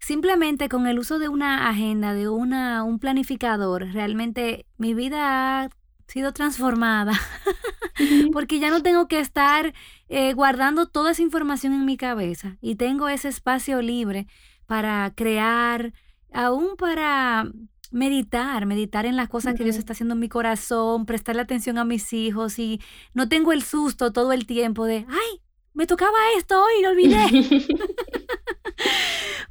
simplemente 0.00 0.68
con 0.68 0.86
el 0.86 0.98
uso 0.98 1.18
de 1.18 1.28
una 1.28 1.68
agenda, 1.68 2.14
de 2.14 2.28
una, 2.28 2.82
un 2.84 2.98
planificador, 2.98 3.92
realmente 3.92 4.66
mi 4.76 4.94
vida 4.94 5.62
ha 5.62 5.70
sido 6.06 6.32
transformada, 6.32 7.12
porque 8.32 8.58
ya 8.58 8.70
no 8.70 8.82
tengo 8.82 9.08
que 9.08 9.20
estar 9.20 9.74
eh, 10.08 10.32
guardando 10.32 10.86
toda 10.86 11.12
esa 11.12 11.22
información 11.22 11.72
en 11.74 11.84
mi 11.84 11.96
cabeza 11.96 12.56
y 12.60 12.76
tengo 12.76 13.08
ese 13.08 13.28
espacio 13.28 13.82
libre 13.82 14.26
para 14.66 15.12
crear, 15.14 15.92
aún 16.32 16.76
para 16.76 17.50
meditar, 17.90 18.66
meditar 18.66 19.06
en 19.06 19.16
las 19.16 19.28
cosas 19.28 19.54
que 19.54 19.64
Dios 19.64 19.76
está 19.76 19.92
haciendo 19.92 20.14
en 20.14 20.20
mi 20.20 20.28
corazón, 20.28 21.06
prestarle 21.06 21.42
atención 21.42 21.78
a 21.78 21.84
mis 21.84 22.12
hijos 22.12 22.58
y 22.58 22.80
no 23.14 23.28
tengo 23.28 23.52
el 23.52 23.62
susto 23.62 24.12
todo 24.12 24.32
el 24.32 24.46
tiempo 24.46 24.84
de, 24.84 25.06
ay, 25.08 25.40
me 25.74 25.86
tocaba 25.86 26.18
esto 26.36 26.60
hoy, 26.62 26.82
lo 26.82 26.90
olvidé. 26.90 27.68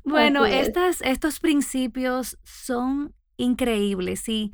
bueno, 0.08 0.46
estas, 0.46 1.02
estos 1.02 1.40
principios 1.40 2.38
son 2.44 3.14
increíbles 3.38 4.28
y 4.30 4.54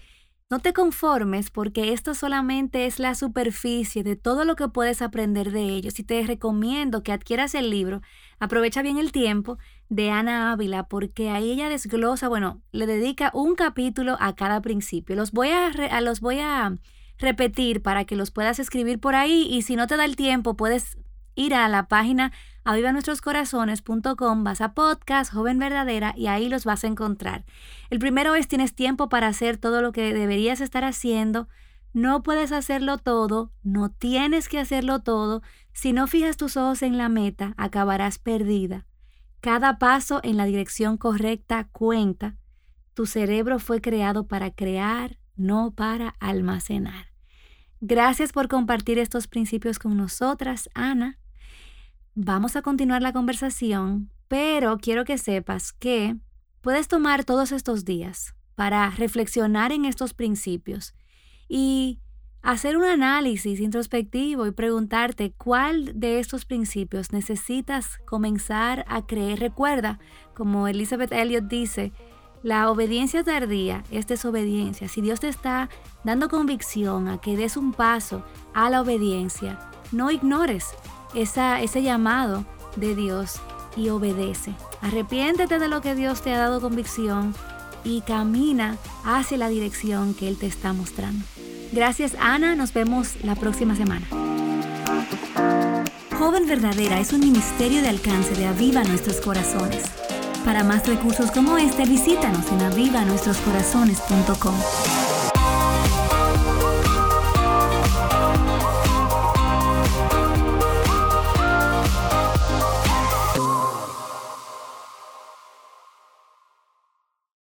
no 0.49 0.59
te 0.59 0.73
conformes 0.73 1.49
porque 1.49 1.93
esto 1.93 2.13
solamente 2.13 2.85
es 2.85 2.99
la 2.99 3.15
superficie 3.15 4.03
de 4.03 4.15
todo 4.15 4.45
lo 4.45 4.55
que 4.55 4.67
puedes 4.67 5.01
aprender 5.01 5.51
de 5.51 5.61
ellos 5.61 5.97
y 5.99 6.03
te 6.03 6.21
recomiendo 6.27 7.01
que 7.01 7.11
adquieras 7.11 7.55
el 7.55 7.69
libro. 7.69 8.01
Aprovecha 8.39 8.83
bien 8.83 8.97
el 8.97 9.11
tiempo 9.11 9.57
de 9.89 10.11
Ana 10.11 10.51
Ávila 10.51 10.83
porque 10.83 11.29
ahí 11.29 11.51
ella 11.51 11.69
desglosa, 11.69 12.27
bueno, 12.27 12.61
le 12.71 12.85
dedica 12.85 13.31
un 13.33 13.55
capítulo 13.55 14.17
a 14.19 14.35
cada 14.35 14.61
principio. 14.61 15.15
Los 15.15 15.31
voy 15.31 15.49
a, 15.49 16.01
los 16.01 16.19
voy 16.19 16.39
a 16.39 16.77
repetir 17.17 17.81
para 17.81 18.05
que 18.05 18.15
los 18.15 18.29
puedas 18.29 18.59
escribir 18.59 18.99
por 18.99 19.15
ahí 19.15 19.47
y 19.49 19.63
si 19.63 19.75
no 19.75 19.87
te 19.87 19.97
da 19.97 20.05
el 20.05 20.15
tiempo 20.15 20.55
puedes 20.55 20.97
ir 21.35 21.55
a 21.55 21.67
la 21.67 21.87
página 21.87 22.31
avivanuestroscorazones.com, 22.63 24.43
vas 24.43 24.61
a 24.61 24.73
podcast, 24.73 25.33
joven 25.33 25.59
verdadera, 25.59 26.13
y 26.17 26.27
ahí 26.27 26.49
los 26.49 26.65
vas 26.65 26.83
a 26.83 26.87
encontrar. 26.87 27.45
El 27.89 27.99
primero 27.99 28.35
es 28.35 28.47
tienes 28.47 28.73
tiempo 28.75 29.09
para 29.09 29.27
hacer 29.27 29.57
todo 29.57 29.81
lo 29.81 29.91
que 29.91 30.13
deberías 30.13 30.61
estar 30.61 30.83
haciendo. 30.83 31.47
No 31.93 32.23
puedes 32.23 32.51
hacerlo 32.51 32.97
todo, 32.97 33.51
no 33.63 33.89
tienes 33.89 34.49
que 34.49 34.59
hacerlo 34.59 35.01
todo. 35.01 35.41
Si 35.73 35.93
no 35.93 36.07
fijas 36.07 36.37
tus 36.37 36.57
ojos 36.57 36.81
en 36.81 36.97
la 36.97 37.09
meta, 37.09 37.53
acabarás 37.57 38.19
perdida. 38.19 38.85
Cada 39.41 39.77
paso 39.77 40.21
en 40.23 40.37
la 40.37 40.45
dirección 40.45 40.97
correcta 40.97 41.67
cuenta. 41.71 42.37
Tu 42.93 43.05
cerebro 43.05 43.59
fue 43.59 43.81
creado 43.81 44.27
para 44.27 44.51
crear, 44.51 45.17
no 45.35 45.71
para 45.71 46.15
almacenar. 46.19 47.07
Gracias 47.81 48.31
por 48.31 48.47
compartir 48.47 48.99
estos 48.99 49.27
principios 49.27 49.79
con 49.79 49.97
nosotras, 49.97 50.69
Ana. 50.73 51.19
Vamos 52.15 52.55
a 52.55 52.61
continuar 52.61 53.01
la 53.01 53.11
conversación, 53.11 54.11
pero 54.27 54.77
quiero 54.77 55.03
que 55.03 55.17
sepas 55.17 55.73
que 55.73 56.15
puedes 56.61 56.87
tomar 56.87 57.23
todos 57.23 57.51
estos 57.51 57.85
días 57.85 58.35
para 58.53 58.87
reflexionar 58.91 59.71
en 59.71 59.85
estos 59.85 60.13
principios 60.13 60.93
y 61.49 62.01
hacer 62.43 62.77
un 62.77 62.83
análisis 62.83 63.59
introspectivo 63.59 64.45
y 64.45 64.51
preguntarte 64.51 65.33
cuál 65.35 65.99
de 65.99 66.19
estos 66.19 66.45
principios 66.45 67.11
necesitas 67.11 67.97
comenzar 68.05 68.85
a 68.87 69.07
creer. 69.07 69.39
Recuerda, 69.39 69.97
como 70.35 70.67
Elizabeth 70.67 71.13
Elliot 71.13 71.45
dice, 71.47 71.93
la 72.43 72.69
obediencia 72.69 73.23
tardía 73.23 73.83
es 73.89 74.05
desobediencia. 74.05 74.87
Si 74.87 75.01
Dios 75.01 75.19
te 75.19 75.29
está 75.29 75.67
dando 76.03 76.29
convicción 76.29 77.07
a 77.07 77.19
que 77.19 77.35
des 77.35 77.57
un 77.57 77.73
paso 77.73 78.23
a 78.53 78.69
la 78.69 78.81
obediencia, 78.81 79.57
no 79.91 80.11
ignores 80.11 80.75
esa, 81.15 81.61
ese 81.61 81.83
llamado 81.83 82.45
de 82.75 82.95
Dios 82.95 83.39
y 83.75 83.89
obedece. 83.89 84.53
Arrepiéntete 84.81 85.59
de 85.59 85.67
lo 85.67 85.81
que 85.81 85.95
Dios 85.95 86.21
te 86.21 86.33
ha 86.33 86.37
dado 86.37 86.61
convicción 86.61 87.33
y 87.83 88.01
camina 88.01 88.77
hacia 89.03 89.37
la 89.37 89.49
dirección 89.49 90.13
que 90.13 90.27
Él 90.27 90.37
te 90.37 90.47
está 90.47 90.73
mostrando. 90.73 91.25
Gracias 91.71 92.15
Ana, 92.19 92.55
nos 92.55 92.73
vemos 92.73 93.23
la 93.23 93.35
próxima 93.35 93.75
semana. 93.75 94.05
Joven 96.17 96.47
Verdadera 96.47 96.99
es 96.99 97.11
un 97.11 97.19
ministerio 97.19 97.81
de 97.81 97.89
alcance 97.89 98.33
de 98.35 98.45
Aviva 98.45 98.83
Nuestros 98.83 99.19
Corazones. 99.19 99.83
Para 100.45 100.63
más 100.63 100.87
recursos 100.87 101.31
como 101.31 101.57
este, 101.57 101.85
visítanos 101.85 102.49
en 102.51 102.61
avivanuestroscorazones.com. 102.61 105.02